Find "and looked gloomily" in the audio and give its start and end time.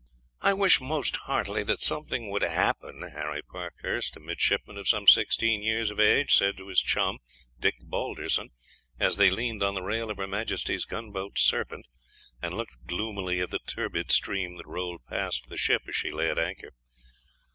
12.41-13.41